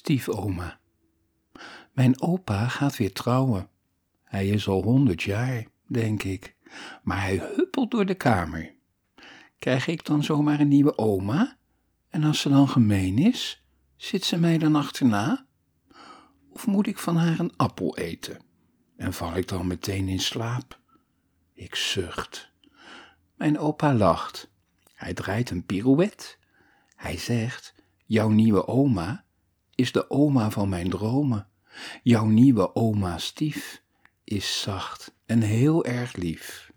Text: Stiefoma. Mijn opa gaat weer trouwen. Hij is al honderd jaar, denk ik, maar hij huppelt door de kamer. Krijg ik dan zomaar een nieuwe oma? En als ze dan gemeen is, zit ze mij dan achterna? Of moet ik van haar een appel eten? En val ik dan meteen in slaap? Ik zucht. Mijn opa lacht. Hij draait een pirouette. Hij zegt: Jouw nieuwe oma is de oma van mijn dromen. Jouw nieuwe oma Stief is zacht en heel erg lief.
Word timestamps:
Stiefoma. 0.00 0.80
Mijn 1.92 2.20
opa 2.20 2.68
gaat 2.68 2.96
weer 2.96 3.12
trouwen. 3.12 3.68
Hij 4.22 4.48
is 4.48 4.68
al 4.68 4.82
honderd 4.82 5.22
jaar, 5.22 5.66
denk 5.86 6.22
ik, 6.22 6.56
maar 7.02 7.20
hij 7.20 7.36
huppelt 7.54 7.90
door 7.90 8.06
de 8.06 8.14
kamer. 8.14 8.74
Krijg 9.58 9.86
ik 9.86 10.04
dan 10.04 10.24
zomaar 10.24 10.60
een 10.60 10.68
nieuwe 10.68 10.98
oma? 10.98 11.56
En 12.08 12.24
als 12.24 12.40
ze 12.40 12.48
dan 12.48 12.68
gemeen 12.68 13.18
is, 13.18 13.64
zit 13.96 14.24
ze 14.24 14.38
mij 14.38 14.58
dan 14.58 14.76
achterna? 14.76 15.46
Of 16.50 16.66
moet 16.66 16.86
ik 16.86 16.98
van 16.98 17.16
haar 17.16 17.38
een 17.38 17.56
appel 17.56 17.96
eten? 17.96 18.38
En 18.96 19.12
val 19.12 19.36
ik 19.36 19.48
dan 19.48 19.66
meteen 19.66 20.08
in 20.08 20.20
slaap? 20.20 20.80
Ik 21.54 21.74
zucht. 21.74 22.52
Mijn 23.34 23.58
opa 23.58 23.94
lacht. 23.94 24.50
Hij 24.94 25.14
draait 25.14 25.50
een 25.50 25.66
pirouette. 25.66 26.36
Hij 26.96 27.18
zegt: 27.18 27.74
Jouw 28.06 28.28
nieuwe 28.28 28.66
oma 28.66 29.24
is 29.80 29.92
de 29.92 30.10
oma 30.10 30.50
van 30.50 30.68
mijn 30.68 30.90
dromen. 30.90 31.46
Jouw 32.02 32.26
nieuwe 32.26 32.74
oma 32.74 33.18
Stief 33.18 33.82
is 34.24 34.60
zacht 34.60 35.14
en 35.26 35.40
heel 35.40 35.84
erg 35.84 36.16
lief. 36.16 36.69